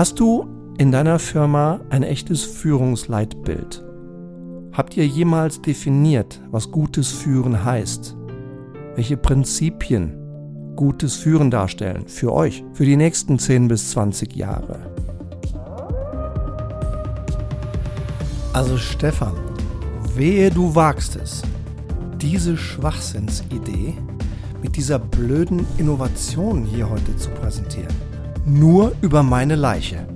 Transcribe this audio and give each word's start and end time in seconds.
Hast 0.00 0.18
du 0.18 0.48
in 0.78 0.92
deiner 0.92 1.18
Firma 1.18 1.80
ein 1.90 2.02
echtes 2.02 2.42
Führungsleitbild? 2.42 3.84
Habt 4.72 4.96
ihr 4.96 5.06
jemals 5.06 5.60
definiert, 5.60 6.40
was 6.50 6.70
gutes 6.70 7.12
Führen 7.12 7.66
heißt? 7.66 8.16
Welche 8.94 9.18
Prinzipien 9.18 10.16
gutes 10.74 11.16
Führen 11.16 11.50
darstellen 11.50 12.08
für 12.08 12.32
euch, 12.32 12.64
für 12.72 12.86
die 12.86 12.96
nächsten 12.96 13.38
10 13.38 13.68
bis 13.68 13.90
20 13.90 14.34
Jahre? 14.34 14.78
Also 18.54 18.78
Stefan, 18.78 19.34
wehe 20.14 20.50
du 20.50 20.74
wagst 20.74 21.16
es, 21.16 21.42
diese 22.16 22.56
Schwachsinnsidee 22.56 23.92
mit 24.62 24.76
dieser 24.76 24.98
blöden 24.98 25.66
Innovation 25.76 26.64
hier 26.64 26.88
heute 26.88 27.14
zu 27.18 27.28
präsentieren. 27.32 28.09
Nur 28.46 28.96
über 29.02 29.22
meine 29.22 29.54
Leiche. 29.54 30.08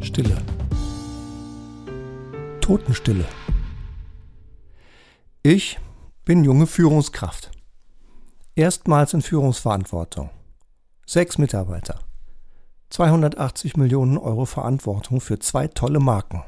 Stille. 0.00 0.36
Totenstille. 2.60 3.24
Ich 5.42 5.78
bin 6.24 6.44
junge 6.44 6.66
Führungskraft. 6.66 7.50
Erstmals 8.54 9.12
in 9.12 9.22
Führungsverantwortung. 9.22 10.30
Sechs 11.04 11.36
Mitarbeiter. 11.36 11.98
280 12.90 13.76
Millionen 13.76 14.16
Euro 14.16 14.44
Verantwortung 14.44 15.20
für 15.20 15.40
zwei 15.40 15.66
tolle 15.66 15.98
Marken. 15.98 16.44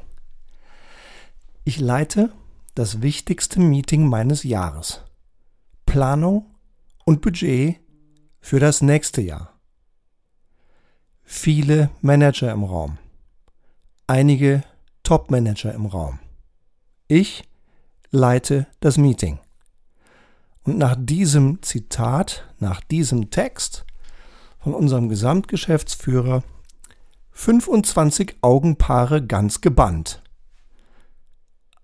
Ich 1.65 1.79
leite 1.79 2.31
das 2.73 3.01
wichtigste 3.01 3.59
Meeting 3.59 4.07
meines 4.07 4.43
Jahres. 4.43 5.03
Planung 5.85 6.55
und 7.05 7.21
Budget 7.21 7.81
für 8.39 8.61
das 8.61 8.81
nächste 8.81 9.21
Jahr. 9.21 9.56
Viele 11.29 11.89
Manager 11.99 12.53
im 12.53 12.63
Raum. 12.63 12.99
Einige 14.07 14.63
Top-Manager 15.03 15.73
im 15.73 15.85
Raum. 15.85 16.19
Ich 17.09 17.43
leite 18.11 18.65
das 18.79 18.97
Meeting. 18.97 19.37
Und 20.63 20.77
nach 20.77 20.95
diesem 20.97 21.61
Zitat, 21.61 22.47
nach 22.59 22.79
diesem 22.79 23.29
Text 23.29 23.85
von 24.57 24.73
unserem 24.73 25.09
Gesamtgeschäftsführer 25.09 26.43
25 27.31 28.37
Augenpaare 28.41 29.21
ganz 29.21 29.59
gebannt. 29.59 30.23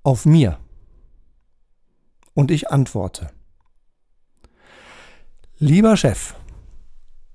Auf 0.04 0.26
mir. 0.26 0.58
Und 2.34 2.50
ich 2.50 2.72
antworte. 2.72 3.30
Lieber 5.58 5.98
Chef, 5.98 6.34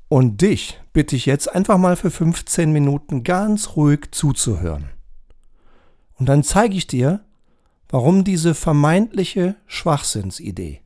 und 0.08 0.40
dich 0.40 0.80
bitte 0.92 1.16
ich 1.16 1.26
jetzt 1.26 1.54
einfach 1.54 1.78
mal 1.78 1.96
für 1.96 2.10
15 2.10 2.72
Minuten 2.72 3.22
ganz 3.24 3.76
ruhig 3.76 4.08
zuzuhören. 4.10 4.90
Und 6.14 6.28
dann 6.28 6.42
zeige 6.42 6.76
ich 6.76 6.86
dir, 6.86 7.24
warum 7.88 8.24
diese 8.24 8.54
vermeintliche 8.54 9.56
Schwachsinnsidee 9.66 10.82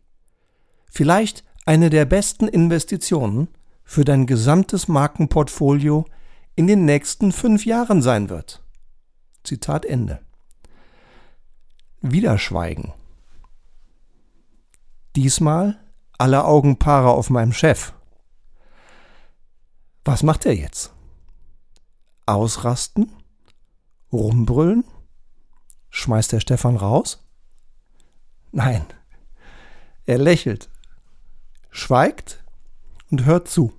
vielleicht 0.92 1.42
eine 1.64 1.90
der 1.90 2.04
besten 2.04 2.46
Investitionen 2.46 3.48
für 3.82 4.04
dein 4.04 4.26
gesamtes 4.26 4.88
Markenportfolio 4.88 6.04
in 6.54 6.66
den 6.66 6.84
nächsten 6.84 7.32
fünf 7.32 7.64
Jahren 7.64 8.02
sein 8.02 8.28
wird. 8.28 8.62
Zitat 9.42 9.86
Ende. 9.86 10.20
Wieder 12.02 12.38
Schweigen. 12.38 12.92
Diesmal 15.16 15.80
alle 16.18 16.44
Augenpaare 16.44 17.10
auf 17.10 17.30
meinem 17.30 17.52
Chef. 17.52 17.94
Was 20.04 20.22
macht 20.22 20.46
er 20.46 20.54
jetzt? 20.54 20.92
Ausrasten? 22.26 23.12
Rumbrüllen? 24.12 24.84
Schmeißt 25.90 26.32
der 26.32 26.40
Stefan 26.40 26.76
raus? 26.76 27.24
Nein. 28.50 28.84
Er 30.04 30.18
lächelt, 30.18 30.68
schweigt 31.70 32.42
und 33.10 33.24
hört 33.24 33.48
zu. 33.48 33.72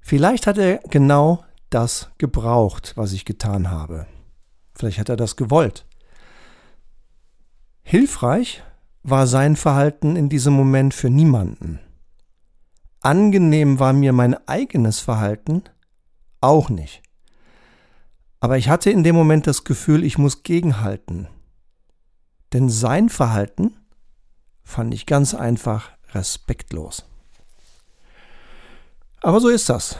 Vielleicht 0.00 0.46
hat 0.46 0.58
er 0.58 0.78
genau 0.88 1.44
das 1.70 2.10
gebraucht, 2.18 2.96
was 2.96 3.12
ich 3.12 3.24
getan 3.24 3.70
habe. 3.70 4.06
Vielleicht 4.74 4.98
hat 4.98 5.08
er 5.08 5.16
das 5.16 5.36
gewollt. 5.36 5.86
Hilfreich 7.82 8.62
war 9.02 9.26
sein 9.26 9.56
Verhalten 9.56 10.16
in 10.16 10.28
diesem 10.28 10.52
Moment 10.54 10.94
für 10.94 11.10
niemanden. 11.10 11.80
Angenehm 13.02 13.78
war 13.78 13.92
mir 13.92 14.12
mein 14.12 14.36
eigenes 14.46 15.00
Verhalten 15.00 15.64
auch 16.40 16.68
nicht. 16.70 17.02
Aber 18.40 18.58
ich 18.58 18.68
hatte 18.68 18.90
in 18.90 19.04
dem 19.04 19.14
Moment 19.14 19.46
das 19.46 19.64
Gefühl, 19.64 20.04
ich 20.04 20.18
muss 20.18 20.42
gegenhalten. 20.42 21.28
Denn 22.52 22.68
sein 22.68 23.08
Verhalten 23.08 23.76
fand 24.64 24.92
ich 24.94 25.06
ganz 25.06 25.34
einfach 25.34 25.90
respektlos. 26.12 27.04
Aber 29.20 29.40
so 29.40 29.48
ist 29.48 29.68
das. 29.68 29.96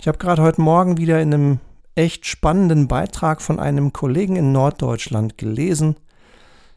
Ich 0.00 0.08
habe 0.08 0.18
gerade 0.18 0.42
heute 0.42 0.60
Morgen 0.60 0.96
wieder 0.96 1.20
in 1.20 1.34
einem 1.34 1.60
echt 1.94 2.26
spannenden 2.26 2.88
Beitrag 2.88 3.42
von 3.42 3.60
einem 3.60 3.92
Kollegen 3.92 4.36
in 4.36 4.52
Norddeutschland 4.52 5.36
gelesen, 5.36 5.96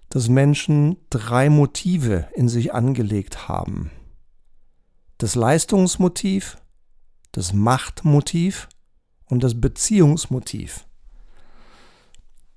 dass 0.09 0.29
Menschen 0.29 0.97
drei 1.09 1.49
Motive 1.49 2.27
in 2.33 2.49
sich 2.49 2.73
angelegt 2.73 3.47
haben. 3.47 3.91
Das 5.17 5.35
Leistungsmotiv, 5.35 6.57
das 7.31 7.53
Machtmotiv 7.53 8.67
und 9.25 9.43
das 9.43 9.59
Beziehungsmotiv. 9.59 10.85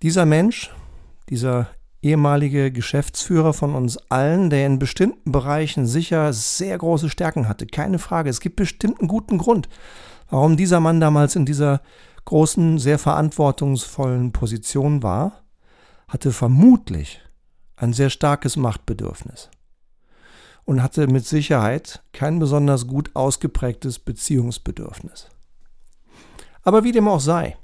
Dieser 0.03 0.27
Mensch, 0.27 0.71
dieser 1.29 1.69
ehemalige 2.03 2.73
Geschäftsführer 2.73 3.53
von 3.53 3.75
uns 3.75 3.97
allen, 4.11 4.51
der 4.51 4.67
in 4.67 4.79
bestimmten 4.79 5.33
Bereichen 5.33 5.87
sicher 5.87 6.33
sehr 6.33 6.77
große 6.79 7.11
Stärken 7.11 7.49
hatte. 7.49 7.67
Keine 7.67 7.99
Frage. 7.99 8.31
Es 8.31 8.41
gibt 8.41 8.57
bestimmt 8.57 9.01
einen 9.01 9.09
guten 9.09 9.39
Grund, 9.39 9.69
warum 10.31 10.57
dieser 10.57 10.81
Mann 10.81 11.01
damals 11.01 11.37
in 11.37 11.47
dieser 11.47 11.81
großen, 12.25 12.79
sehr 12.79 12.99
verantwortungsvollen 12.99 14.33
Position 14.33 15.03
war, 15.03 15.45
hatte 16.07 16.33
vermutlich 16.33 17.21
ein 17.77 17.93
sehr 17.93 18.11
starkes 18.11 18.57
Machtbedürfnis 18.57 19.51
und 20.69 20.83
hatte 20.83 21.07
mit 21.07 21.25
Sicherheit 21.25 22.03
kein 22.13 22.39
besonders 22.39 22.87
gut 22.87 23.17
ausgeprägtes 23.17 23.99
Beziehungsbedürfnis. 23.99 25.29
Aber 26.63 26.85
wie 26.85 26.93
dem 26.93 27.09
auch 27.09 27.21
sei, 27.21 27.57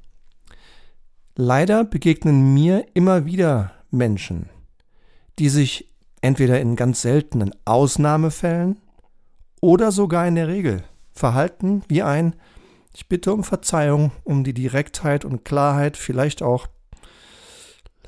leider 1.36 1.84
begegnen 1.84 2.54
mir 2.54 2.86
immer 2.94 3.26
wieder 3.26 3.72
Menschen, 3.90 4.48
die 5.38 5.50
sich 5.50 5.92
entweder 6.22 6.58
in 6.62 6.76
ganz 6.76 7.02
seltenen 7.02 7.54
Ausnahmefällen 7.66 8.80
oder 9.60 9.92
sogar 9.92 10.26
in 10.26 10.36
der 10.36 10.48
Regel 10.48 10.82
verhalten 11.12 11.82
wie 11.88 12.02
ein 12.02 12.34
Ich 12.94 13.06
bitte 13.10 13.34
um 13.34 13.44
Verzeihung, 13.44 14.12
um 14.22 14.44
die 14.44 14.54
Direktheit 14.54 15.26
und 15.26 15.44
Klarheit, 15.44 15.98
vielleicht 15.98 16.40
auch 16.40 16.68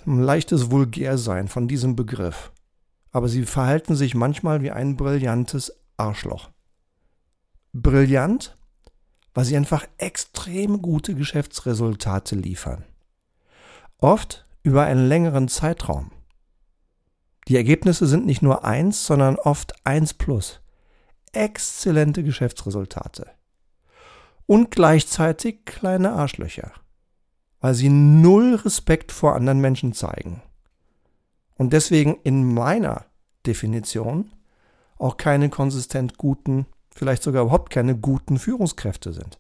ein 0.06 0.22
leichtes 0.22 0.70
Vulgärsein 0.70 1.48
von 1.48 1.68
diesem 1.68 1.96
Begriff. 1.96 2.50
Aber 3.16 3.30
sie 3.30 3.46
verhalten 3.46 3.96
sich 3.96 4.14
manchmal 4.14 4.60
wie 4.60 4.72
ein 4.72 4.94
brillantes 4.98 5.72
Arschloch. 5.96 6.50
Brillant, 7.72 8.58
weil 9.32 9.46
sie 9.46 9.56
einfach 9.56 9.86
extrem 9.96 10.82
gute 10.82 11.14
Geschäftsresultate 11.14 12.34
liefern. 12.34 12.84
Oft 13.96 14.46
über 14.62 14.82
einen 14.82 15.08
längeren 15.08 15.48
Zeitraum. 15.48 16.10
Die 17.48 17.56
Ergebnisse 17.56 18.06
sind 18.06 18.26
nicht 18.26 18.42
nur 18.42 18.66
eins, 18.66 19.06
sondern 19.06 19.36
oft 19.36 19.86
eins 19.86 20.12
plus. 20.12 20.60
Exzellente 21.32 22.22
Geschäftsresultate. 22.22 23.30
Und 24.44 24.70
gleichzeitig 24.70 25.64
kleine 25.64 26.12
Arschlöcher, 26.12 26.70
weil 27.60 27.72
sie 27.72 27.88
null 27.88 28.56
Respekt 28.56 29.10
vor 29.10 29.34
anderen 29.34 29.60
Menschen 29.60 29.94
zeigen. 29.94 30.42
Und 31.56 31.72
deswegen 31.72 32.18
in 32.22 32.52
meiner 32.54 33.06
Definition 33.46 34.30
auch 34.98 35.16
keine 35.16 35.48
konsistent 35.48 36.16
guten, 36.18 36.66
vielleicht 36.94 37.22
sogar 37.22 37.42
überhaupt 37.42 37.70
keine 37.70 37.96
guten 37.96 38.38
Führungskräfte 38.38 39.12
sind. 39.12 39.38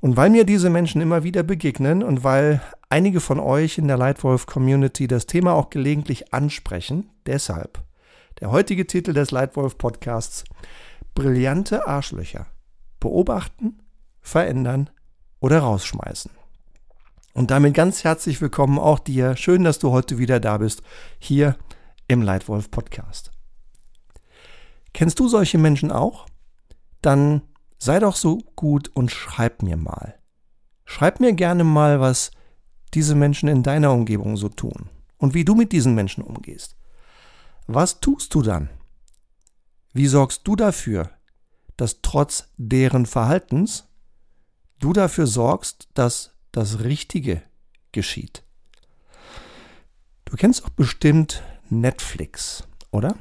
Und 0.00 0.16
weil 0.16 0.30
mir 0.30 0.44
diese 0.44 0.70
Menschen 0.70 1.00
immer 1.00 1.24
wieder 1.24 1.42
begegnen 1.42 2.02
und 2.02 2.24
weil 2.24 2.62
einige 2.88 3.20
von 3.20 3.38
euch 3.38 3.76
in 3.76 3.86
der 3.86 3.98
Leitwolf-Community 3.98 5.06
das 5.06 5.26
Thema 5.26 5.52
auch 5.54 5.70
gelegentlich 5.70 6.32
ansprechen, 6.32 7.10
deshalb 7.26 7.82
der 8.40 8.50
heutige 8.50 8.86
Titel 8.86 9.12
des 9.12 9.30
Leitwolf-Podcasts 9.30 10.44
Brillante 11.14 11.86
Arschlöcher. 11.86 12.46
Beobachten, 12.98 13.78
verändern 14.20 14.90
oder 15.40 15.60
rausschmeißen. 15.60 16.30
Und 17.32 17.52
damit 17.52 17.74
ganz 17.74 18.02
herzlich 18.02 18.40
willkommen 18.40 18.78
auch 18.78 18.98
dir. 18.98 19.36
Schön, 19.36 19.62
dass 19.62 19.78
du 19.78 19.92
heute 19.92 20.18
wieder 20.18 20.40
da 20.40 20.58
bist, 20.58 20.82
hier 21.20 21.56
im 22.08 22.22
Leitwolf 22.22 22.72
Podcast. 22.72 23.30
Kennst 24.92 25.20
du 25.20 25.28
solche 25.28 25.56
Menschen 25.56 25.92
auch? 25.92 26.26
Dann 27.02 27.42
sei 27.78 28.00
doch 28.00 28.16
so 28.16 28.38
gut 28.56 28.90
und 28.94 29.12
schreib 29.12 29.62
mir 29.62 29.76
mal. 29.76 30.18
Schreib 30.84 31.20
mir 31.20 31.32
gerne 31.32 31.62
mal, 31.62 32.00
was 32.00 32.32
diese 32.94 33.14
Menschen 33.14 33.48
in 33.48 33.62
deiner 33.62 33.92
Umgebung 33.92 34.36
so 34.36 34.48
tun 34.48 34.90
und 35.16 35.32
wie 35.32 35.44
du 35.44 35.54
mit 35.54 35.70
diesen 35.70 35.94
Menschen 35.94 36.24
umgehst. 36.24 36.76
Was 37.68 38.00
tust 38.00 38.34
du 38.34 38.42
dann? 38.42 38.70
Wie 39.92 40.08
sorgst 40.08 40.48
du 40.48 40.56
dafür, 40.56 41.10
dass 41.76 42.02
trotz 42.02 42.48
deren 42.56 43.06
Verhaltens 43.06 43.88
du 44.80 44.92
dafür 44.92 45.28
sorgst, 45.28 45.88
dass 45.94 46.39
das 46.52 46.80
Richtige 46.80 47.42
geschieht? 47.92 48.42
Du 50.24 50.36
kennst 50.36 50.64
auch 50.64 50.70
bestimmt 50.70 51.42
Netflix, 51.68 52.64
oder? 52.90 53.16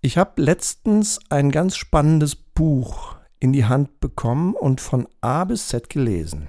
Ich 0.00 0.18
habe 0.18 0.42
letztens 0.42 1.20
ein 1.30 1.50
ganz 1.50 1.76
spannendes 1.76 2.34
Buch 2.34 3.16
in 3.38 3.52
die 3.52 3.64
Hand 3.64 4.00
bekommen 4.00 4.54
und 4.54 4.80
von 4.80 5.08
A 5.20 5.44
bis 5.44 5.68
Z 5.68 5.88
gelesen. 5.88 6.48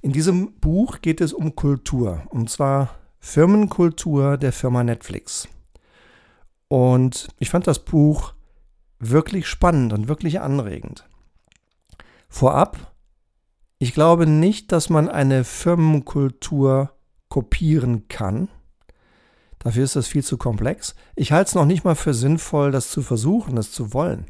In 0.00 0.12
diesem 0.12 0.54
Buch 0.54 1.00
geht 1.00 1.20
es 1.20 1.32
um 1.32 1.54
Kultur, 1.54 2.22
und 2.30 2.50
zwar 2.50 2.96
Firmenkultur 3.20 4.36
der 4.36 4.52
Firma 4.52 4.82
Netflix. 4.82 5.48
Und 6.68 7.28
ich 7.38 7.50
fand 7.50 7.66
das 7.66 7.84
Buch 7.84 8.34
wirklich 8.98 9.46
spannend 9.46 9.92
und 9.92 10.08
wirklich 10.08 10.40
anregend. 10.40 11.08
Vorab, 12.28 12.91
ich 13.82 13.94
glaube 13.94 14.28
nicht, 14.28 14.70
dass 14.70 14.90
man 14.90 15.08
eine 15.08 15.42
Firmenkultur 15.42 16.92
kopieren 17.28 18.06
kann. 18.06 18.48
Dafür 19.58 19.82
ist 19.82 19.96
das 19.96 20.06
viel 20.06 20.22
zu 20.22 20.38
komplex. 20.38 20.94
Ich 21.16 21.32
halte 21.32 21.48
es 21.48 21.54
noch 21.56 21.64
nicht 21.64 21.82
mal 21.82 21.96
für 21.96 22.14
sinnvoll, 22.14 22.70
das 22.70 22.92
zu 22.92 23.02
versuchen, 23.02 23.56
das 23.56 23.72
zu 23.72 23.92
wollen. 23.92 24.26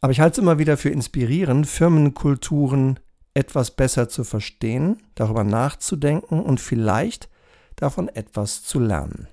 Aber 0.00 0.12
ich 0.12 0.20
halte 0.20 0.34
es 0.34 0.38
immer 0.38 0.60
wieder 0.60 0.76
für 0.76 0.90
inspirierend, 0.90 1.66
Firmenkulturen 1.66 3.00
etwas 3.34 3.72
besser 3.72 4.08
zu 4.08 4.22
verstehen, 4.22 5.02
darüber 5.16 5.42
nachzudenken 5.42 6.40
und 6.40 6.60
vielleicht 6.60 7.28
davon 7.74 8.06
etwas 8.06 8.62
zu 8.62 8.78
lernen. 8.78 9.26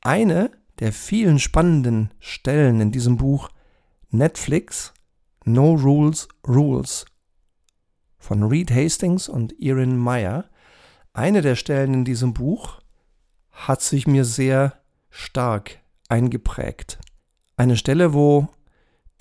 Eine 0.00 0.50
der 0.78 0.94
vielen 0.94 1.38
spannenden 1.38 2.10
Stellen 2.20 2.80
in 2.80 2.90
diesem 2.90 3.18
Buch 3.18 3.50
Netflix 4.08 4.94
No 5.44 5.74
Rules 5.74 6.26
Rules 6.48 7.04
von 8.18 8.42
Reed 8.42 8.70
Hastings 8.70 9.28
und 9.28 9.60
Erin 9.60 9.96
Meyer, 9.96 10.46
eine 11.12 11.42
der 11.42 11.56
Stellen 11.56 11.94
in 11.94 12.04
diesem 12.04 12.34
Buch 12.34 12.80
hat 13.50 13.80
sich 13.80 14.06
mir 14.06 14.24
sehr 14.24 14.74
stark 15.08 15.78
eingeprägt. 16.08 16.98
Eine 17.56 17.76
Stelle, 17.76 18.12
wo 18.12 18.48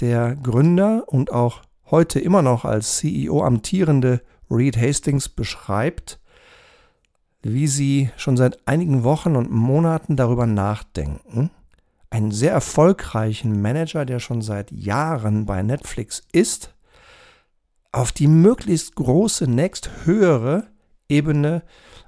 der 0.02 0.36
Gründer 0.36 1.06
und 1.08 1.32
auch 1.32 1.62
heute 1.90 2.20
immer 2.20 2.42
noch 2.42 2.66
als 2.66 2.98
CEO 2.98 3.44
amtierende 3.44 4.22
Reed 4.52 4.78
Hastings 4.78 5.30
beschreibt, 5.30 6.20
wie 7.42 7.68
sie 7.68 8.10
schon 8.18 8.38
seit 8.38 8.68
einigen 8.68 9.04
Wochen 9.04 9.36
und 9.36 9.52
Monaten 9.52 10.16
darüber 10.16 10.48
nachdenken, 10.48 11.52
einen 12.10 12.32
sehr 12.32 12.52
erfolgreichen 12.52 13.62
Manager, 13.62 14.06
der 14.06 14.20
schon 14.20 14.42
seit 14.42 14.72
Jahren 14.72 15.46
bei 15.46 15.62
Netflix 15.62 16.24
ist, 16.32 16.75
auf 17.96 18.12
die 18.12 18.28
möglichst 18.28 18.96
große, 18.96 19.48
nächsthöhere 19.48 20.68
Ebene 21.08 21.64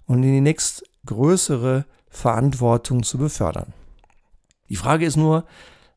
und 0.05 0.21
in 0.21 0.33
die 0.33 0.41
nächst 0.41 0.83
größere 1.05 1.85
Verantwortung 2.09 3.03
zu 3.03 3.17
befördern. 3.17 3.73
Die 4.67 4.75
Frage 4.75 5.05
ist 5.05 5.15
nur, 5.15 5.45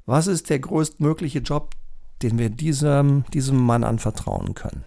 was 0.07 0.29
ist 0.29 0.49
der 0.49 0.61
größtmögliche 0.61 1.41
Job, 1.41 1.75
den 2.23 2.39
wir 2.39 2.51
diesem, 2.51 3.25
diesem 3.35 3.57
Mann 3.57 3.83
anvertrauen 3.83 4.55
können. 4.55 4.85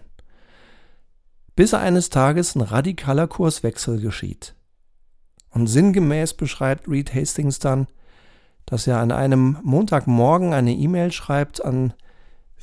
Bis 1.54 1.74
eines 1.74 2.08
Tages 2.08 2.54
ein 2.54 2.62
radikaler 2.62 3.26
Kurswechsel 3.26 4.00
geschieht. 4.00 4.54
Und 5.50 5.66
sinngemäß 5.66 6.32
beschreibt 6.32 6.88
Reed 6.88 7.14
Hastings 7.14 7.58
dann, 7.58 7.88
dass 8.64 8.86
er 8.86 9.00
an 9.00 9.12
einem 9.12 9.58
Montagmorgen 9.62 10.54
eine 10.54 10.72
E-Mail 10.72 11.12
schreibt 11.12 11.62
an 11.62 11.92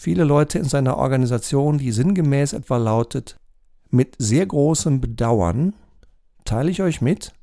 viele 0.01 0.23
Leute 0.23 0.57
in 0.57 0.65
seiner 0.65 0.97
Organisation, 0.97 1.77
die 1.77 1.91
sinngemäß 1.91 2.53
etwa 2.53 2.77
lautet, 2.77 3.35
mit 3.91 4.15
sehr 4.17 4.47
großem 4.47 4.99
Bedauern 4.99 5.75
teile 6.43 6.71
ich 6.71 6.81
euch 6.81 7.01
mit, 7.01 7.33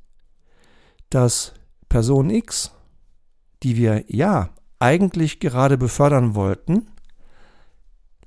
dass 1.09 1.53
Person 1.87 2.29
X, 2.29 2.71
die 3.63 3.77
wir 3.77 4.03
ja 4.07 4.49
eigentlich 4.77 5.39
gerade 5.39 5.77
befördern 5.77 6.35
wollten, 6.35 6.87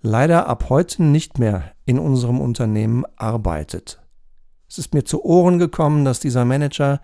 leider 0.00 0.48
ab 0.48 0.70
heute 0.70 1.02
nicht 1.02 1.38
mehr 1.38 1.72
in 1.84 1.98
unserem 1.98 2.40
Unternehmen 2.40 3.04
arbeitet. 3.16 4.00
Es 4.66 4.78
ist 4.78 4.94
mir 4.94 5.04
zu 5.04 5.22
Ohren 5.26 5.58
gekommen, 5.58 6.06
dass 6.06 6.20
dieser 6.20 6.46
Manager 6.46 7.02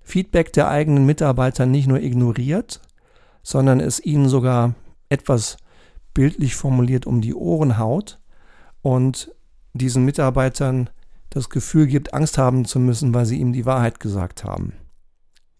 Feedback 0.00 0.52
der 0.52 0.68
eigenen 0.68 1.06
Mitarbeiter 1.06 1.66
nicht 1.66 1.88
nur 1.88 2.00
ignoriert, 2.00 2.80
sondern 3.42 3.80
es 3.80 3.98
ihnen 3.98 4.28
sogar 4.28 4.76
etwas 5.08 5.56
bildlich 6.18 6.56
formuliert 6.56 7.06
um 7.06 7.20
die 7.20 7.32
Ohren 7.32 7.78
haut 7.78 8.18
und 8.82 9.32
diesen 9.72 10.04
Mitarbeitern 10.04 10.90
das 11.30 11.48
Gefühl 11.48 11.86
gibt, 11.86 12.12
Angst 12.12 12.38
haben 12.38 12.64
zu 12.64 12.80
müssen, 12.80 13.14
weil 13.14 13.24
sie 13.24 13.38
ihm 13.38 13.52
die 13.52 13.66
Wahrheit 13.66 14.00
gesagt 14.00 14.42
haben. 14.42 14.72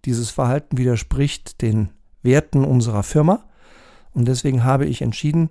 Dieses 0.04 0.30
Verhalten 0.30 0.76
widerspricht 0.76 1.62
den 1.62 1.90
Werten 2.22 2.64
unserer 2.64 3.04
Firma 3.04 3.44
und 4.10 4.26
deswegen 4.26 4.64
habe 4.64 4.84
ich 4.84 5.00
entschieden, 5.00 5.50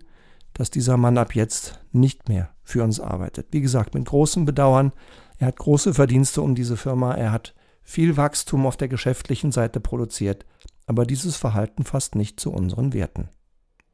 dass 0.54 0.71
dieser 0.71 0.98
Mann 0.98 1.18
ab 1.18 1.36
jetzt 1.36 1.80
nicht 1.94 2.27
mehr 2.27 2.50
für 2.65 2.83
uns 2.83 3.00
arbeitet. 3.00 3.48
Wie 3.51 3.62
gesagt, 3.62 3.94
mit 3.94 4.03
großem 4.03 4.44
Bedauern. 4.44 4.92
Er 5.38 5.48
hat 5.48 5.56
große 5.56 5.94
Verdienste 5.94 6.42
um 6.42 6.53
diese 6.53 6.75
Firma. 6.75 7.13
Er 7.13 7.31
hat 7.31 7.56
viel 7.81 8.18
Wachstum 8.18 8.65
auf 8.65 8.75
der 8.75 8.89
geschäftlichen 8.89 9.53
Seite 9.53 9.80
produziert. 9.80 10.45
Aber 10.86 11.06
dieses 11.06 11.38
Verhalten 11.38 11.86
fasst 11.86 12.15
nicht 12.15 12.42
zu 12.42 12.51
unseren 12.51 12.92
Werten. 12.92 13.30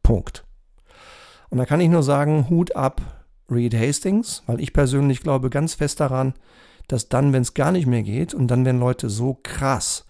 Punkt. 0.01 0.43
Und 1.53 1.59
da 1.59 1.67
kann 1.67 1.81
ich 1.81 1.89
nur 1.89 2.01
sagen, 2.01 2.49
Hut 2.49 2.75
ab, 2.75 2.99
Reed 3.47 3.75
Hastings, 3.75 4.41
weil 4.47 4.59
ich 4.59 4.73
persönlich 4.73 5.21
glaube 5.21 5.51
ganz 5.51 5.75
fest 5.75 5.99
daran, 5.99 6.33
dass 6.87 7.09
dann, 7.09 7.31
wenn 7.31 7.43
es 7.43 7.53
gar 7.53 7.71
nicht 7.71 7.85
mehr 7.85 8.01
geht 8.01 8.33
und 8.33 8.47
dann, 8.47 8.65
wenn 8.65 8.79
Leute 8.79 9.07
so 9.07 9.37
krass 9.43 10.07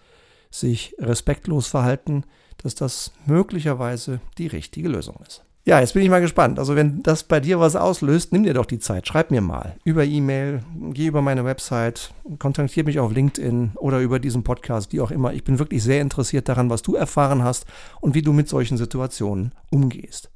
sich 0.50 0.96
respektlos 0.98 1.66
verhalten, 1.66 2.24
dass 2.62 2.74
das 2.74 3.12
möglicherweise 3.26 4.20
die 4.38 4.46
richtige 4.46 4.88
Lösung 4.88 5.16
ist. 5.22 5.44
Ja, 5.66 5.80
jetzt 5.80 5.92
bin 5.92 6.02
ich 6.02 6.08
mal 6.08 6.22
gespannt. 6.22 6.58
Also 6.58 6.76
wenn 6.76 7.02
das 7.02 7.24
bei 7.24 7.40
dir 7.40 7.60
was 7.60 7.76
auslöst, 7.76 8.32
nimm 8.32 8.44
dir 8.44 8.54
doch 8.54 8.64
die 8.64 8.78
Zeit, 8.78 9.06
schreib 9.06 9.30
mir 9.30 9.42
mal 9.42 9.76
über 9.84 10.06
E-Mail, 10.06 10.62
geh 10.94 11.08
über 11.08 11.20
meine 11.20 11.44
Website, 11.44 12.14
kontaktiere 12.38 12.86
mich 12.86 13.00
auf 13.00 13.12
LinkedIn 13.12 13.72
oder 13.74 14.00
über 14.00 14.18
diesen 14.18 14.44
Podcast, 14.44 14.94
wie 14.94 15.02
auch 15.02 15.10
immer. 15.10 15.34
Ich 15.34 15.44
bin 15.44 15.58
wirklich 15.58 15.82
sehr 15.82 16.00
interessiert 16.00 16.48
daran, 16.48 16.70
was 16.70 16.80
du 16.80 16.94
erfahren 16.94 17.44
hast 17.44 17.66
und 18.00 18.14
wie 18.14 18.22
du 18.22 18.32
mit 18.32 18.48
solchen 18.48 18.78
Situationen 18.78 19.52
umgehst. 19.70 20.30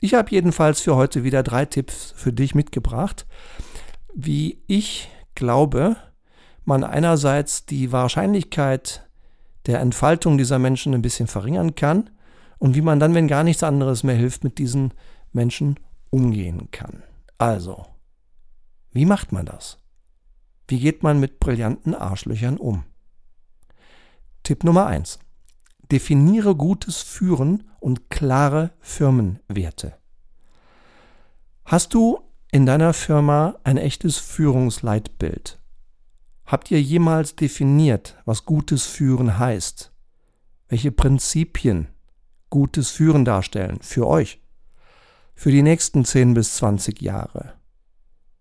Ich 0.00 0.14
habe 0.14 0.30
jedenfalls 0.30 0.80
für 0.80 0.96
heute 0.96 1.24
wieder 1.24 1.42
drei 1.42 1.66
Tipps 1.66 2.14
für 2.16 2.32
dich 2.32 2.54
mitgebracht, 2.54 3.26
wie 4.14 4.62
ich 4.66 5.10
glaube, 5.34 5.96
man 6.64 6.84
einerseits 6.84 7.66
die 7.66 7.92
Wahrscheinlichkeit 7.92 9.06
der 9.66 9.80
Entfaltung 9.80 10.38
dieser 10.38 10.58
Menschen 10.58 10.94
ein 10.94 11.02
bisschen 11.02 11.26
verringern 11.26 11.74
kann 11.74 12.08
und 12.58 12.74
wie 12.74 12.80
man 12.80 12.98
dann, 12.98 13.14
wenn 13.14 13.28
gar 13.28 13.44
nichts 13.44 13.62
anderes 13.62 14.02
mehr 14.02 14.14
hilft, 14.14 14.42
mit 14.42 14.56
diesen 14.56 14.94
Menschen 15.32 15.78
umgehen 16.08 16.70
kann. 16.70 17.02
Also, 17.36 17.84
wie 18.92 19.04
macht 19.04 19.32
man 19.32 19.44
das? 19.44 19.78
Wie 20.66 20.80
geht 20.80 21.02
man 21.02 21.20
mit 21.20 21.40
brillanten 21.40 21.94
Arschlöchern 21.94 22.56
um? 22.56 22.84
Tipp 24.44 24.64
Nummer 24.64 24.86
eins: 24.86 25.18
Definiere 25.90 26.54
gutes 26.54 27.02
Führen 27.02 27.64
und 27.80 28.10
klare 28.10 28.72
Firmenwerte. 28.80 29.94
Hast 31.64 31.94
du 31.94 32.20
in 32.52 32.66
deiner 32.66 32.92
Firma 32.92 33.58
ein 33.64 33.76
echtes 33.76 34.18
Führungsleitbild? 34.18 35.58
Habt 36.46 36.70
ihr 36.70 36.82
jemals 36.82 37.36
definiert, 37.36 38.16
was 38.24 38.44
gutes 38.44 38.86
Führen 38.86 39.38
heißt? 39.38 39.92
Welche 40.68 40.92
Prinzipien 40.92 41.88
gutes 42.50 42.90
Führen 42.90 43.24
darstellen 43.24 43.78
für 43.80 44.06
euch. 44.06 44.40
Für 45.34 45.50
die 45.50 45.62
nächsten 45.62 46.04
10 46.04 46.34
bis 46.34 46.56
20 46.56 47.00
Jahre. 47.00 47.54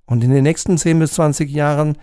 Und 0.05 0.23
in 0.23 0.31
den 0.31 0.43
nächsten 0.43 0.77
10 0.77 0.99
bis 0.99 1.13
20 1.13 1.49
Jahren 1.49 1.97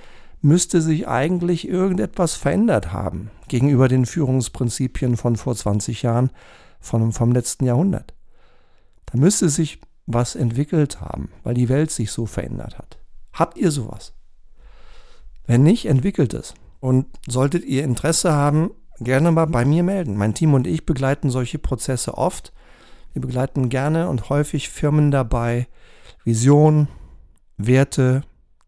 müsste 0.47 0.81
sich 0.81 1.09
eigentlich 1.09 1.67
irgendetwas 1.67 2.35
verändert 2.35 2.93
haben 2.93 3.31
gegenüber 3.49 3.89
den 3.89 4.07
Führungsprinzipien 4.07 5.17
von 5.17 5.37
vor 5.37 5.57
20 5.57 6.03
Jahren 6.03 6.31
von, 6.79 7.13
vom 7.13 7.33
letzten 7.33 7.65
Jahrhundert. 7.65 8.15
Da 9.07 9.19
müsste 9.19 9.49
sich 9.49 9.81
was 10.07 10.37
entwickelt 10.37 11.01
haben, 11.01 11.31
weil 11.43 11.55
die 11.55 11.69
Welt 11.69 11.91
sich 11.91 12.13
so 12.13 12.27
verändert 12.27 12.79
hat. 12.79 12.99
Habt 13.33 13.59
ihr 13.59 13.73
sowas? 13.73 14.15
Wenn 15.47 15.65
nicht, 15.65 15.87
entwickelt 15.87 16.33
es. 16.33 16.55
Und 16.79 17.07
solltet 17.27 17.65
ihr 17.65 17.83
Interesse 17.83 18.33
haben, 18.33 18.71
gerne 19.01 19.33
mal 19.33 19.47
bei 19.47 19.65
mir 19.65 19.83
melden. 19.83 20.17
Mein 20.17 20.35
Team 20.35 20.55
und 20.55 20.69
ich 20.69 20.87
begleiten 20.87 21.29
solche 21.29 21.59
Prozesse 21.59 22.17
oft. 22.17 22.53
Wir 23.13 23.23
begleiten 23.23 23.69
gerne 23.69 24.09
und 24.09 24.29
häufig 24.29 24.69
Firmen 24.69 25.11
dabei, 25.11 25.67
Vision, 26.23 26.87
Werte, 27.57 28.23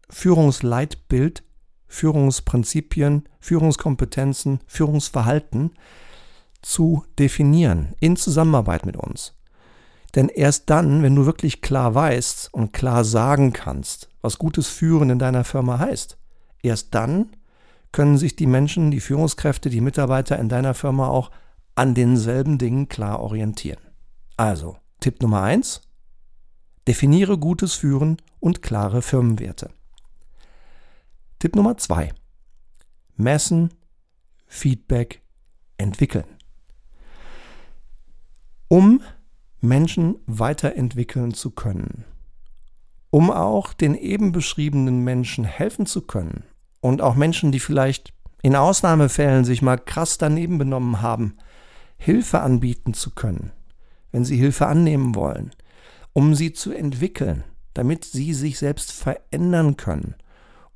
Führungsleitbild, 0.09 1.43
Führungsprinzipien, 1.89 3.27
Führungskompetenzen, 3.39 4.61
Führungsverhalten 4.67 5.71
zu 6.61 7.03
definieren 7.17 7.95
in 7.99 8.15
Zusammenarbeit 8.15 8.85
mit 8.85 8.95
uns. 8.95 9.33
Denn 10.15 10.29
erst 10.29 10.69
dann, 10.69 11.03
wenn 11.03 11.15
du 11.15 11.25
wirklich 11.25 11.61
klar 11.61 11.93
weißt 11.93 12.53
und 12.53 12.73
klar 12.73 13.03
sagen 13.03 13.53
kannst, 13.53 14.09
was 14.21 14.39
gutes 14.39 14.67
Führen 14.67 15.09
in 15.09 15.19
deiner 15.19 15.43
Firma 15.43 15.79
heißt, 15.79 16.17
erst 16.63 16.95
dann 16.95 17.29
können 17.91 18.17
sich 18.17 18.35
die 18.35 18.47
Menschen, 18.47 18.91
die 18.91 18.99
Führungskräfte, 18.99 19.69
die 19.69 19.81
Mitarbeiter 19.81 20.37
in 20.39 20.49
deiner 20.49 20.73
Firma 20.73 21.07
auch 21.07 21.31
an 21.75 21.93
denselben 21.93 22.57
Dingen 22.57 22.87
klar 22.89 23.19
orientieren. 23.19 23.81
Also, 24.37 24.77
Tipp 24.99 25.21
Nummer 25.21 25.41
eins: 25.41 25.81
Definiere 26.87 27.37
gutes 27.37 27.73
Führen 27.73 28.17
und 28.39 28.61
klare 28.61 29.01
Firmenwerte. 29.01 29.71
Tipp 31.39 31.55
Nummer 31.55 31.77
zwei: 31.77 32.11
Messen, 33.15 33.69
Feedback, 34.45 35.21
entwickeln. 35.77 36.25
Um 38.67 39.01
Menschen 39.61 40.17
weiterentwickeln 40.25 41.33
zu 41.33 41.51
können, 41.51 42.03
um 43.09 43.31
auch 43.31 43.71
den 43.71 43.95
eben 43.95 44.33
beschriebenen 44.33 45.05
Menschen 45.05 45.45
helfen 45.45 45.85
zu 45.85 46.01
können 46.01 46.43
und 46.81 47.01
auch 47.01 47.15
Menschen, 47.15 47.53
die 47.53 47.61
vielleicht 47.61 48.13
in 48.41 48.57
Ausnahmefällen 48.57 49.45
sich 49.45 49.61
mal 49.61 49.77
krass 49.77 50.17
daneben 50.17 50.57
benommen 50.57 51.01
haben, 51.01 51.37
Hilfe 51.97 52.41
anbieten 52.41 52.93
zu 52.93 53.11
können, 53.11 53.53
wenn 54.11 54.25
sie 54.25 54.35
Hilfe 54.35 54.67
annehmen 54.67 55.15
wollen, 55.15 55.51
um 56.11 56.35
sie 56.35 56.51
zu 56.51 56.73
entwickeln, 56.73 57.45
damit 57.73 58.03
sie 58.03 58.33
sich 58.33 58.59
selbst 58.59 58.91
verändern 58.91 59.77
können, 59.77 60.15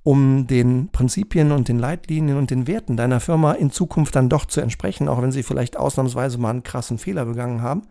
um 0.04 0.48
den 0.48 0.90
Prinzipien 0.92 1.52
und 1.52 1.70
den 1.70 1.80
Leitlinien 1.80 2.38
und 2.38 2.52
den 2.52 2.68
Werten 2.68 2.98
deiner 2.98 3.22
Firma 3.22 3.54
in 3.54 3.72
Zukunft 3.72 4.16
dann 4.16 4.30
doch 4.30 4.46
zu 4.46 4.60
entsprechen, 4.60 5.08
auch 5.08 5.22
wenn 5.22 5.32
sie 5.32 5.44
vielleicht 5.44 5.78
ausnahmsweise 5.78 6.38
mal 6.38 6.50
einen 6.50 6.64
krassen 6.64 6.98
Fehler 6.98 7.26
begangen 7.26 7.62
haben. 7.62 7.84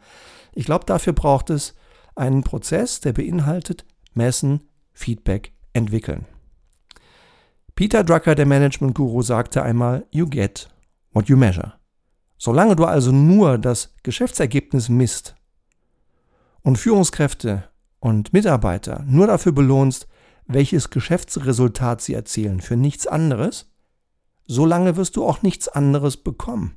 Ich 0.53 0.67
glaube, 0.67 0.85
dafür 0.85 1.15
braucht 1.15 1.49
es 1.49 1.75
einen 2.15 2.43
Prozess, 2.43 3.01
der 3.01 3.15
beinhaltet 3.15 3.87
messen, 4.13 4.69
Feedback, 4.93 5.53
entwickeln. 5.73 6.27
Peter 7.75 8.05
Drucker, 8.05 8.35
der 8.35 8.45
Management-Guru, 8.45 9.23
sagte 9.23 9.63
einmal, 9.63 10.05
You 10.11 10.29
get 10.29 10.69
what 11.13 11.29
you 11.29 11.37
measure. 11.39 11.73
Solange 12.37 12.77
du 12.77 12.85
also 12.85 13.11
nur 13.13 13.57
das 13.57 13.95
Geschäftsergebnis 14.03 14.91
misst 14.91 15.35
und 16.61 16.77
Führungskräfte 16.77 17.65
und 18.01 18.35
Mitarbeiter 18.35 19.05
nur 19.07 19.27
dafür 19.27 19.53
belohnst, 19.53 20.07
welches 20.47 20.91
Geschäftsresultat 20.91 22.01
sie 22.01 22.15
erzielen, 22.15 22.61
für 22.61 22.77
nichts 22.77 23.07
anderes, 23.07 23.71
solange 24.47 24.97
wirst 24.97 25.17
du 25.17 25.25
auch 25.25 25.43
nichts 25.43 25.69
anderes 25.69 26.17
bekommen. 26.17 26.77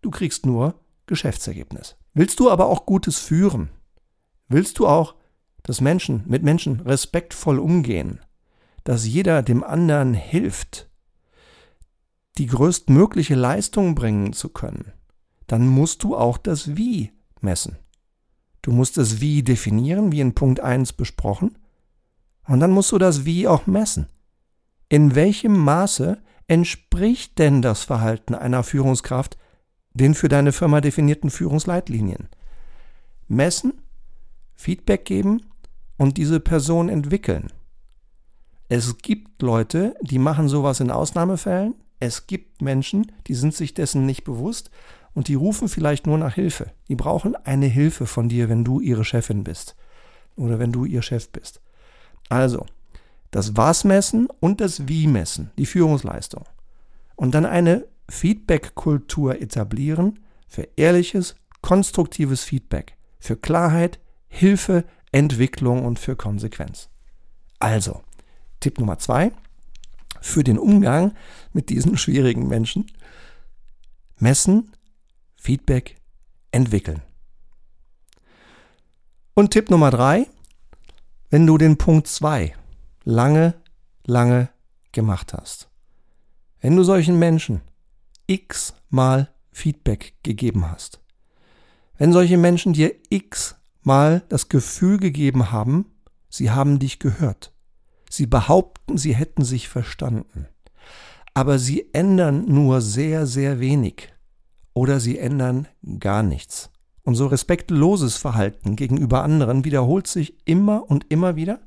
Du 0.00 0.10
kriegst 0.10 0.46
nur 0.46 0.74
Geschäftsergebnis. 1.06 1.96
Willst 2.14 2.40
du 2.40 2.50
aber 2.50 2.66
auch 2.66 2.86
Gutes 2.86 3.18
führen? 3.18 3.70
Willst 4.48 4.78
du 4.78 4.86
auch, 4.86 5.14
dass 5.62 5.80
Menschen 5.80 6.24
mit 6.26 6.42
Menschen 6.42 6.80
respektvoll 6.80 7.58
umgehen, 7.58 8.20
dass 8.84 9.06
jeder 9.06 9.42
dem 9.42 9.62
anderen 9.62 10.14
hilft, 10.14 10.90
die 12.38 12.46
größtmögliche 12.46 13.34
Leistung 13.34 13.94
bringen 13.94 14.32
zu 14.32 14.48
können, 14.48 14.92
dann 15.46 15.66
musst 15.66 16.02
du 16.02 16.16
auch 16.16 16.38
das 16.38 16.76
Wie 16.76 17.12
messen. 17.40 17.76
Du 18.62 18.72
musst 18.72 18.96
das 18.96 19.20
Wie 19.20 19.42
definieren, 19.42 20.12
wie 20.12 20.20
in 20.20 20.34
Punkt 20.34 20.60
1 20.60 20.94
besprochen, 20.94 21.58
und 22.46 22.60
dann 22.60 22.70
musst 22.70 22.92
du 22.92 22.98
das 22.98 23.24
Wie 23.24 23.46
auch 23.46 23.66
messen. 23.66 24.08
In 24.88 25.14
welchem 25.14 25.56
Maße 25.56 26.22
entspricht 26.48 27.38
denn 27.38 27.62
das 27.62 27.84
Verhalten 27.84 28.34
einer 28.34 28.62
Führungskraft 28.62 29.38
den 29.94 30.14
für 30.14 30.28
deine 30.28 30.52
Firma 30.52 30.80
definierten 30.80 31.30
Führungsleitlinien? 31.30 32.28
Messen, 33.28 33.74
Feedback 34.54 35.04
geben 35.04 35.42
und 35.96 36.18
diese 36.18 36.40
Person 36.40 36.88
entwickeln. 36.88 37.52
Es 38.68 38.98
gibt 38.98 39.42
Leute, 39.42 39.94
die 40.02 40.18
machen 40.18 40.48
sowas 40.48 40.80
in 40.80 40.90
Ausnahmefällen. 40.90 41.74
Es 42.00 42.26
gibt 42.26 42.60
Menschen, 42.62 43.12
die 43.26 43.34
sind 43.34 43.54
sich 43.54 43.74
dessen 43.74 44.06
nicht 44.06 44.24
bewusst 44.24 44.70
und 45.14 45.28
die 45.28 45.34
rufen 45.34 45.68
vielleicht 45.68 46.06
nur 46.06 46.18
nach 46.18 46.34
Hilfe. 46.34 46.72
Die 46.88 46.96
brauchen 46.96 47.36
eine 47.36 47.66
Hilfe 47.66 48.06
von 48.06 48.28
dir, 48.28 48.48
wenn 48.48 48.64
du 48.64 48.80
ihre 48.80 49.04
Chefin 49.04 49.44
bist 49.44 49.76
oder 50.36 50.58
wenn 50.58 50.72
du 50.72 50.84
ihr 50.84 51.02
Chef 51.02 51.30
bist. 51.30 51.61
Also, 52.32 52.64
das 53.30 53.58
Was 53.58 53.84
messen 53.84 54.26
und 54.40 54.62
das 54.62 54.88
Wie 54.88 55.06
messen, 55.06 55.50
die 55.58 55.66
Führungsleistung. 55.66 56.44
Und 57.14 57.34
dann 57.34 57.44
eine 57.44 57.86
Feedback-Kultur 58.08 59.38
etablieren 59.42 60.18
für 60.48 60.66
ehrliches, 60.76 61.36
konstruktives 61.60 62.42
Feedback, 62.42 62.96
für 63.20 63.36
Klarheit, 63.36 64.00
Hilfe, 64.28 64.84
Entwicklung 65.12 65.84
und 65.84 65.98
für 65.98 66.16
Konsequenz. 66.16 66.88
Also, 67.58 68.00
Tipp 68.60 68.78
Nummer 68.78 68.98
zwei 68.98 69.32
für 70.22 70.42
den 70.42 70.58
Umgang 70.58 71.12
mit 71.52 71.68
diesen 71.68 71.98
schwierigen 71.98 72.48
Menschen. 72.48 72.90
Messen, 74.18 74.72
Feedback, 75.36 75.96
entwickeln. 76.50 77.02
Und 79.34 79.50
Tipp 79.50 79.68
Nummer 79.68 79.90
drei, 79.90 80.28
wenn 81.32 81.46
du 81.46 81.56
den 81.56 81.78
Punkt 81.78 82.08
zwei 82.08 82.54
lange, 83.04 83.54
lange 84.04 84.50
gemacht 84.92 85.32
hast. 85.32 85.70
Wenn 86.60 86.76
du 86.76 86.84
solchen 86.84 87.18
Menschen 87.18 87.62
x 88.26 88.74
mal 88.90 89.32
Feedback 89.50 90.12
gegeben 90.22 90.70
hast. 90.70 91.00
Wenn 91.96 92.12
solche 92.12 92.36
Menschen 92.36 92.74
dir 92.74 92.94
x 93.08 93.56
mal 93.80 94.22
das 94.28 94.50
Gefühl 94.50 94.98
gegeben 94.98 95.50
haben, 95.50 95.86
sie 96.28 96.50
haben 96.50 96.78
dich 96.78 96.98
gehört. 96.98 97.54
Sie 98.10 98.26
behaupten, 98.26 98.98
sie 98.98 99.14
hätten 99.14 99.42
sich 99.42 99.70
verstanden. 99.70 100.48
Aber 101.32 101.58
sie 101.58 101.94
ändern 101.94 102.44
nur 102.44 102.82
sehr, 102.82 103.26
sehr 103.26 103.58
wenig. 103.58 104.12
Oder 104.74 105.00
sie 105.00 105.18
ändern 105.18 105.66
gar 105.98 106.22
nichts. 106.22 106.71
Und 107.04 107.14
so 107.16 107.26
respektloses 107.26 108.16
Verhalten 108.16 108.76
gegenüber 108.76 109.24
anderen 109.24 109.64
wiederholt 109.64 110.06
sich 110.06 110.36
immer 110.44 110.88
und 110.88 111.06
immer 111.10 111.36
wieder. 111.36 111.60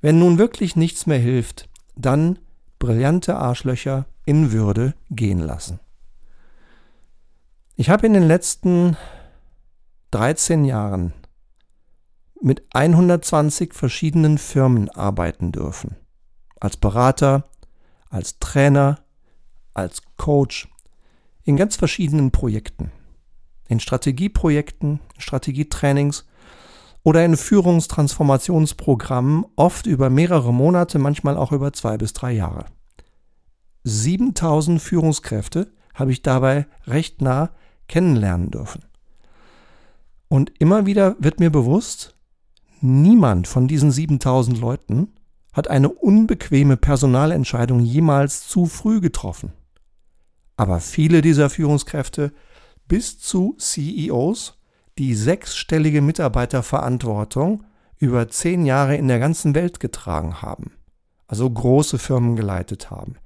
Wenn 0.00 0.18
nun 0.18 0.38
wirklich 0.38 0.74
nichts 0.74 1.06
mehr 1.06 1.18
hilft, 1.18 1.68
dann 1.94 2.38
brillante 2.78 3.36
Arschlöcher 3.36 4.06
in 4.24 4.52
Würde 4.52 4.94
gehen 5.10 5.40
lassen. 5.40 5.80
Ich 7.76 7.90
habe 7.90 8.06
in 8.06 8.12
den 8.14 8.26
letzten 8.26 8.96
13 10.12 10.64
Jahren 10.64 11.12
mit 12.40 12.64
120 12.74 13.72
verschiedenen 13.74 14.38
Firmen 14.38 14.90
arbeiten 14.90 15.52
dürfen. 15.52 15.96
Als 16.60 16.76
Berater, 16.76 17.48
als 18.10 18.38
Trainer, 18.40 18.98
als 19.74 20.02
Coach, 20.16 20.68
in 21.44 21.56
ganz 21.56 21.76
verschiedenen 21.76 22.30
Projekten. 22.30 22.92
In 23.72 23.80
Strategieprojekten, 23.80 25.00
Strategietrainings 25.16 26.26
oder 27.02 27.24
in 27.24 27.38
Führungstransformationsprogrammen, 27.38 29.46
oft 29.56 29.86
über 29.86 30.10
mehrere 30.10 30.52
Monate, 30.52 30.98
manchmal 30.98 31.38
auch 31.38 31.52
über 31.52 31.72
zwei 31.72 31.96
bis 31.96 32.12
drei 32.12 32.32
Jahre. 32.32 32.66
7000 33.84 34.78
Führungskräfte 34.80 35.72
habe 35.94 36.12
ich 36.12 36.20
dabei 36.20 36.66
recht 36.86 37.22
nah 37.22 37.52
kennenlernen 37.88 38.50
dürfen. 38.50 38.84
Und 40.28 40.52
immer 40.60 40.84
wieder 40.86 41.16
wird 41.18 41.40
mir 41.40 41.50
bewusst, 41.50 42.14
Niemand 42.84 43.46
von 43.46 43.68
diesen 43.68 43.92
7000 43.92 44.60
Leuten 44.60 45.12
hat 45.52 45.70
eine 45.70 45.88
unbequeme 45.88 46.76
Personalentscheidung 46.76 47.78
jemals 47.78 48.48
zu 48.48 48.66
früh 48.66 49.00
getroffen. 49.00 49.52
Aber 50.56 50.80
viele 50.80 51.22
dieser 51.22 51.48
Führungskräfte 51.48 52.32
bis 52.92 53.18
zu 53.18 53.56
CEOs, 53.58 54.58
die 54.98 55.14
sechsstellige 55.14 56.02
Mitarbeiterverantwortung 56.02 57.64
über 57.96 58.28
zehn 58.28 58.66
Jahre 58.66 58.96
in 58.96 59.08
der 59.08 59.18
ganzen 59.18 59.54
Welt 59.54 59.80
getragen 59.80 60.42
haben, 60.42 60.72
also 61.26 61.48
große 61.48 61.98
Firmen 61.98 62.36
geleitet 62.36 62.90
haben. 62.90 63.16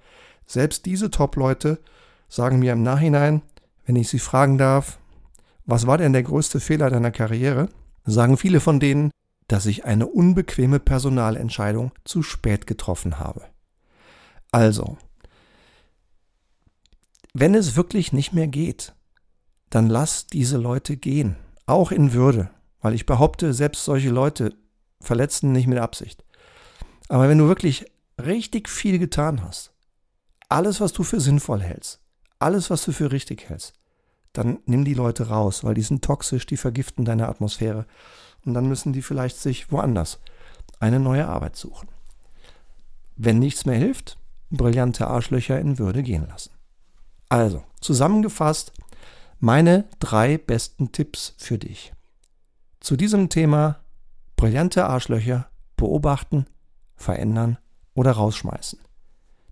Selbst 0.46 0.87
diese 0.87 1.11
Top-Leute 1.11 1.80
sagen 2.28 2.61
mir 2.61 2.75
im 2.75 2.85
Nachhinein, 2.85 3.42
wenn 3.87 3.96
ich 3.96 4.08
sie 4.08 4.20
fragen 4.20 4.56
darf, 4.56 5.00
was 5.64 5.88
war 5.88 5.99
denn 5.99 6.12
der 6.12 6.23
größte 6.23 6.61
Fehler 6.61 6.88
deiner 6.88 7.11
Karriere, 7.11 7.68
sagen 8.04 8.37
viele 8.37 8.61
von 8.61 8.78
denen, 8.78 9.11
dass 9.49 9.66
ich 9.66 9.85
eine 9.85 10.06
unbequeme 10.06 10.78
Personalentscheidung 10.78 11.90
zu 12.04 12.23
spät 12.23 12.68
getroffen 12.68 13.18
habe. 13.18 13.42
Also, 14.52 14.96
wenn 17.35 17.56
es 17.56 17.75
wirklich 17.75 18.12
nicht 18.12 18.32
mehr 18.32 18.46
geht, 18.46 18.92
dann 19.70 19.88
lass 19.88 20.26
diese 20.26 20.56
Leute 20.56 20.96
gehen. 20.96 21.37
auch 21.68 21.90
in 21.90 22.12
Würde, 22.12 22.50
weil 22.80 22.94
ich 22.94 23.06
behaupte, 23.06 23.52
selbst 23.52 23.85
solche 23.85 24.11
Leute 24.11 24.54
verletzen 25.00 25.50
nicht 25.50 25.66
mit 25.66 25.78
Absicht. 25.78 26.25
Aber 27.08 27.28
wenn 27.28 27.38
du 27.38 27.49
wirklich 27.49 27.87
richtig 28.25 28.68
viel 28.68 28.99
getan 28.99 29.42
hast, 29.42 29.73
alles, 30.49 30.80
was 30.80 30.92
du 30.92 31.02
für 31.02 31.20
sinnvoll 31.20 31.61
hältst, 31.61 32.00
alles, 32.38 32.70
was 32.70 32.85
du 32.85 32.92
für 32.92 33.11
richtig 33.11 33.49
hältst, 33.49 33.75
dann 34.32 34.58
nimm 34.66 34.85
die 34.85 34.94
Leute 34.94 35.28
raus, 35.28 35.64
weil 35.64 35.75
die 35.75 35.82
sind 35.82 36.04
toxisch, 36.04 36.46
die 36.46 36.56
vergiften 36.56 37.04
deine 37.04 37.28
Atmosphäre. 37.28 37.87
Und 38.44 38.54
dann 38.54 38.68
müssen 38.68 38.92
die 38.92 39.02
vielleicht 39.02 39.38
sich 39.38 39.73
woanders 39.73 40.20
eine 40.78 41.00
neue 41.00 41.26
Arbeit 41.26 41.56
suchen. 41.56 41.88
Wenn 43.16 43.38
nichts 43.38 43.64
mehr 43.64 43.78
hilft, 43.78 44.18
brillante 44.50 45.06
Arschlöcher 45.06 45.58
in 45.58 45.78
Würde 45.78 46.02
gehen 46.02 46.28
lassen. 46.28 46.50
Also, 47.28 47.64
zusammengefasst, 47.80 48.73
meine 49.38 49.84
drei 49.98 50.38
besten 50.38 50.92
Tipps 50.92 51.34
für 51.38 51.58
dich. 51.58 51.92
Zu 52.80 52.96
diesem 52.96 53.28
Thema 53.28 53.80
brillante 54.36 54.86
Arschlöcher 54.86 55.50
beobachten, 55.76 56.46
verändern 56.94 57.58
oder 57.94 58.12
rausschmeißen. 58.12 58.78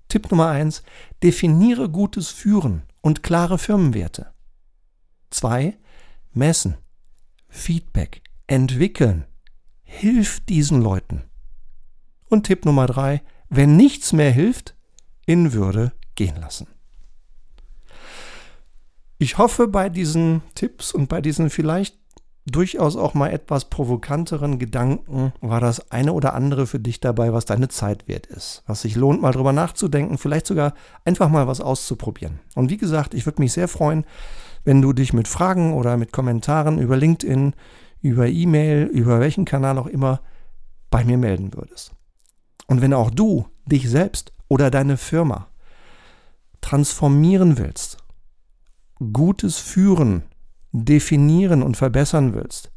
Tipp 0.09 0.31
Nummer 0.31 0.49
eins: 0.49 0.83
Definiere 1.23 1.89
gutes 1.89 2.31
Führen 2.31 2.83
und 3.01 3.23
klare 3.23 3.59
Firmenwerte. 3.59 4.33
Zwei: 5.31 5.77
Messen, 6.33 6.77
Feedback, 7.49 8.23
entwickeln. 8.47 9.27
Hilf 9.83 10.41
diesen 10.41 10.81
Leuten. 10.81 11.25
Und 12.29 12.47
Tipp 12.47 12.65
Nummer 12.65 12.87
drei: 12.87 13.23
Wenn 13.49 13.77
nichts 13.77 14.13
mehr 14.13 14.31
hilft, 14.31 14.77
in 15.27 15.53
Würde 15.53 15.93
gehen 16.15 16.37
lassen. 16.37 16.69
Ich 19.25 19.39
hoffe, 19.39 19.69
bei 19.69 19.89
diesen 19.89 20.43
Tipps 20.55 20.93
und 20.93 21.09
bei 21.09 21.23
diesen 21.23 21.49
vielleicht 21.49 21.97
durchaus 22.45 22.95
auch 22.95 23.15
mal 23.15 23.31
etwas 23.31 23.71
provokanteren 23.71 24.59
Gedanken 24.59 25.33
war 25.41 25.63
das 25.63 25.91
eine 25.91 26.13
oder 26.13 26.35
andere 26.35 26.67
für 26.67 26.79
dich 26.79 27.01
dabei, 27.01 27.33
was 27.33 27.47
deine 27.47 27.69
Zeit 27.69 28.07
wert 28.07 28.27
ist, 28.27 28.63
was 28.67 28.83
sich 28.83 28.97
lohnt, 28.97 29.23
mal 29.23 29.33
drüber 29.33 29.55
nachzudenken, 29.55 30.19
vielleicht 30.19 30.47
sogar 30.47 30.75
einfach 31.07 31.31
mal 31.31 31.47
was 31.47 31.63
auszuprobieren. 31.63 32.41
Und 32.55 32.69
wie 32.69 32.77
gesagt, 32.77 33.15
ich 33.15 33.25
würde 33.25 33.41
mich 33.41 33.55
sehr 33.55 33.67
freuen, 33.67 34.05
wenn 34.63 34.83
du 34.83 34.93
dich 34.93 35.15
mit 35.15 35.27
Fragen 35.27 35.73
oder 35.73 35.97
mit 35.97 36.13
Kommentaren 36.13 36.79
über 36.79 36.99
LinkedIn, 36.99 37.55
über 38.03 38.27
E-Mail, 38.27 38.85
über 38.85 39.21
welchen 39.21 39.47
Kanal 39.47 39.79
auch 39.79 39.87
immer 39.87 40.21
bei 40.91 41.03
mir 41.03 41.17
melden 41.17 41.55
würdest. 41.55 41.93
Und 42.67 42.83
wenn 42.83 42.93
auch 42.93 43.11
du 43.11 43.47
dich 43.65 43.89
selbst 43.89 44.35
oder 44.49 44.71
deine 44.71 44.99
Firma 44.99 45.47
transformieren 46.61 47.57
willst, 47.57 48.04
gutes 49.13 49.59
Führen 49.59 50.23
definieren 50.73 51.63
und 51.63 51.77
verbessern 51.77 52.35
willst, 52.35 52.73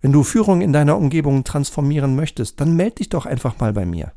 wenn 0.00 0.12
du 0.12 0.22
Führung 0.22 0.62
in 0.62 0.72
deiner 0.72 0.96
Umgebung 0.96 1.44
transformieren 1.44 2.16
möchtest, 2.16 2.60
dann 2.60 2.74
melde 2.74 2.96
dich 2.96 3.10
doch 3.10 3.26
einfach 3.26 3.58
mal 3.58 3.72
bei 3.72 3.84
mir. 3.84 4.12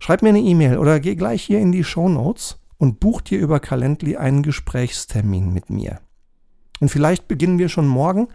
Schreib 0.00 0.22
mir 0.22 0.28
eine 0.28 0.40
E-Mail 0.40 0.78
oder 0.78 1.00
geh 1.00 1.14
gleich 1.14 1.42
hier 1.42 1.58
in 1.58 1.72
die 1.72 1.84
Show 1.84 2.08
Notes 2.08 2.58
und 2.76 3.00
buch 3.00 3.20
dir 3.20 3.38
über 3.38 3.58
Calendly 3.58 4.16
einen 4.16 4.42
Gesprächstermin 4.42 5.52
mit 5.52 5.70
mir. 5.70 6.00
Und 6.80 6.90
vielleicht 6.90 7.26
beginnen 7.26 7.58
wir 7.58 7.68
schon 7.68 7.88
morgen 7.88 8.28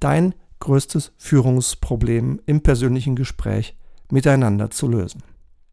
dein 0.00 0.34
größtes 0.60 1.12
Führungsproblem 1.16 2.40
im 2.46 2.62
persönlichen 2.62 3.16
Gespräch 3.16 3.76
miteinander 4.10 4.70
zu 4.70 4.88
lösen. 4.88 5.22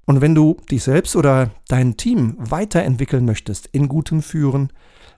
Und 0.05 0.21
wenn 0.21 0.35
du 0.35 0.57
dich 0.69 0.83
selbst 0.83 1.15
oder 1.15 1.49
dein 1.67 1.97
Team 1.97 2.35
weiterentwickeln 2.37 3.25
möchtest 3.25 3.65
in 3.67 3.89
gutem 3.89 4.21
Führen, 4.21 4.71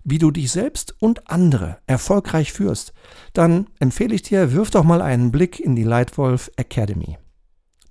wie 0.10 0.20
du 0.20 0.32
dich 0.32 0.54
selbst 0.54 0.96
und 1.02 1.30
andere 1.30 1.80
erfolgreich 1.86 2.54
führst, 2.54 2.94
dann 3.34 3.68
empfehle 3.78 4.16
ich 4.16 4.22
dir, 4.22 4.54
wirf 4.54 4.70
doch 4.70 4.86
mal 4.86 5.02
einen 5.02 5.34
Blick 5.34 5.60
in 5.60 5.76
die 5.76 5.84
Lightwolf 5.84 6.50
Academy. 6.56 7.18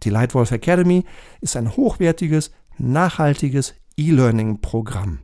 Die 0.03 0.09
Lightwolf 0.09 0.51
Academy 0.51 1.05
ist 1.43 1.57
ein 1.57 1.77
hochwertiges, 1.77 2.53
nachhaltiges 2.79 3.75
E-Learning-Programm, 3.99 5.19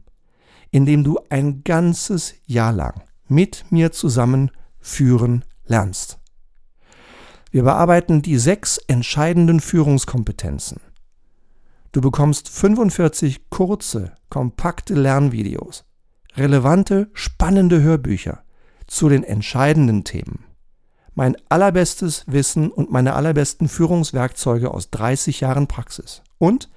in 0.71 0.85
dem 0.85 1.03
du 1.03 1.19
ein 1.31 1.65
ganzes 1.65 2.35
Jahr 2.45 2.75
lang 2.75 3.01
mit 3.27 3.65
mir 3.71 3.91
zusammen 3.93 4.51
führen 4.79 5.47
lernst. 5.65 6.19
Wir 7.51 7.63
bearbeiten 7.63 8.21
die 8.21 8.37
sechs 8.37 8.77
entscheidenden 8.77 9.61
Führungskompetenzen. 9.61 10.79
Du 11.93 12.03
bekommst 12.03 12.51
45 12.51 13.49
kurze, 13.49 14.13
kompakte 14.29 14.93
Lernvideos 14.93 15.87
relevante, 16.37 17.11
spannende 17.13 17.83
Hörbücher 17.83 18.43
zu 18.87 19.09
den 19.09 19.25
entscheidenden 19.25 20.05
Themen. 20.05 20.45
Mein 21.15 21.37
allerbestes 21.49 22.25
Wissen 22.27 22.71
und 22.71 22.91
meine 22.91 23.15
allerbesten 23.15 23.69
Führungswerkzeuge 23.69 24.71
aus 24.71 24.91
30 24.91 25.41
Jahren 25.41 25.67
Praxis. 25.67 26.23
Und 26.39 26.71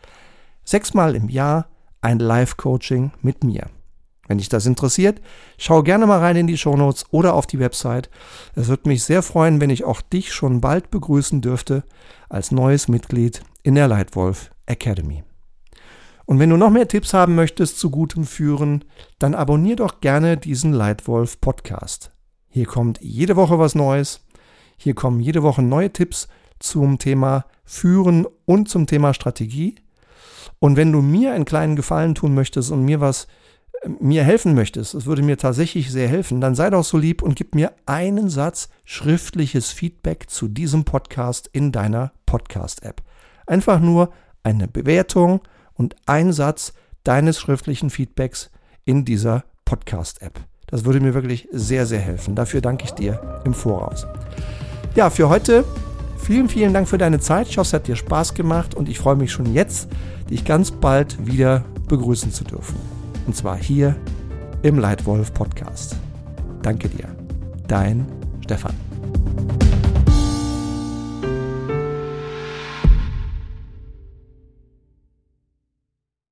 sechsmal 0.64 1.16
im 1.16 1.30
Jahr 1.30 1.70
ein 2.02 2.20
Live-Coaching 2.20 3.12
mit 3.22 3.44
mir. 3.44 3.70
Wenn 4.28 4.40
dich 4.40 4.50
das 4.50 4.66
interessiert, 4.66 5.22
schau 5.58 5.84
gerne 5.84 6.08
mal 6.08 6.20
rein 6.20 6.36
in 6.36 6.48
die 6.48 6.58
Shownotes 6.58 7.06
oder 7.12 7.34
auf 7.34 7.48
die 7.48 7.60
Website. 7.60 8.10
Es 8.56 8.68
würde 8.68 8.90
mich 8.90 9.04
sehr 9.04 9.22
freuen, 9.22 9.62
wenn 9.62 9.70
ich 9.70 9.84
auch 9.84 10.02
dich 10.02 10.34
schon 10.34 10.62
bald 10.62 10.90
begrüßen 10.90 11.42
dürfte 11.42 11.84
als 12.28 12.52
neues 12.52 12.88
Mitglied 12.88 13.42
in 13.64 13.76
der 13.76 13.88
Lightwolf 13.88 14.52
Academy. 14.66 15.24
Und 16.26 16.40
wenn 16.40 16.50
du 16.50 16.58
noch 16.58 16.72
mehr 16.72 16.88
Tipps 16.88 17.14
haben 17.14 17.36
möchtest 17.36 17.80
zu 17.80 17.92
gutem 17.92 18.26
Führen, 18.26 18.84
dann 19.20 19.36
abonnier 19.36 19.76
doch 19.76 20.02
gerne 20.02 20.38
diesen 20.38 20.74
Leitwolf 20.74 21.40
Podcast. 21.40 22.12
Hier 22.50 22.66
kommt 22.66 23.00
jede 23.02 23.36
Woche 23.36 23.60
was 23.60 23.76
Neues. 23.76 24.22
Hier 24.78 24.96
kommen 24.96 25.20
jede 25.20 25.44
Woche 25.44 25.62
neue 25.62 25.92
Tipps 25.92 26.28
zum 26.60 26.98
Thema 27.00 27.46
Führen 27.64 28.26
und 28.46 28.70
zum 28.70 28.88
Thema 28.88 29.14
Strategie. 29.14 29.76
Und 30.60 30.78
wenn 30.78 30.92
du 30.92 31.02
mir 31.02 31.34
einen 31.34 31.46
kleinen 31.46 31.76
Gefallen 31.76 32.16
tun 32.16 32.34
möchtest 32.34 32.72
und 32.72 32.84
mir 32.84 33.02
was 33.02 33.28
äh, 33.84 33.90
mir 34.00 34.24
helfen 34.24 34.56
möchtest, 34.56 34.94
es 34.96 35.06
würde 35.06 35.22
mir 35.22 35.38
tatsächlich 35.38 35.92
sehr 35.92 36.08
helfen, 36.08 36.42
dann 36.42 36.56
sei 36.56 36.70
doch 36.70 36.84
so 36.84 36.98
lieb 36.98 37.22
und 37.22 37.36
gib 37.36 37.56
mir 37.56 37.74
einen 37.86 38.30
Satz 38.30 38.70
schriftliches 38.84 39.72
Feedback 39.72 40.30
zu 40.30 40.48
diesem 40.48 40.86
Podcast 40.86 41.50
in 41.52 41.72
deiner 41.72 42.14
Podcast-App. 42.26 43.04
Einfach 43.46 43.80
nur 43.80 44.12
eine 44.44 44.68
Bewertung 44.68 45.42
und 45.76 45.96
ein 46.06 46.34
Satz 46.34 46.74
deines 47.04 47.40
schriftlichen 47.40 47.90
Feedbacks 47.90 48.50
in 48.84 49.06
dieser 49.06 49.44
Podcast-App. 49.66 50.40
Das 50.68 50.86
würde 50.86 51.00
mir 51.00 51.14
wirklich 51.14 51.48
sehr, 51.52 51.86
sehr 51.86 52.00
helfen. 52.00 52.36
Dafür 52.36 52.62
danke 52.62 52.86
ich 52.86 52.92
dir 52.92 53.42
im 53.46 53.54
Voraus. 53.54 54.08
Ja, 54.96 55.10
für 55.10 55.30
heute 55.30 55.64
vielen, 56.18 56.50
vielen 56.50 56.74
Dank 56.74 56.88
für 56.88 56.98
deine 56.98 57.20
Zeit. 57.20 57.48
Ich 57.48 57.58
hoffe, 57.58 57.68
es 57.68 57.74
hat 57.74 57.88
dir 57.88 57.96
Spaß 57.96 58.34
gemacht 58.34 58.74
und 58.74 58.90
ich 58.90 58.98
freue 58.98 59.16
mich 59.16 59.32
schon 59.32 59.54
jetzt, 59.54 59.90
dich 60.30 60.46
ganz 60.46 60.72
bald 60.72 61.26
wieder 61.26 61.64
begrüßen 61.88 62.32
zu 62.32 62.44
dürfen. 62.44 62.76
Und 63.28 63.36
zwar 63.36 63.58
hier 63.58 63.96
im 64.64 64.80
Leitwolf 64.80 65.34
Podcast. 65.34 65.96
Danke 66.62 66.90
dir. 66.90 67.08
Dein 67.68 68.08
Stefan. 68.44 68.95